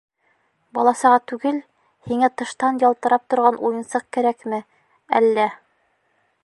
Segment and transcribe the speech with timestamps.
[0.77, 1.59] Бала-саға түгел,
[2.09, 4.61] һиңә тыштан ялтырап торған уйынсыҡ кәрәкме,
[5.21, 5.49] әллә...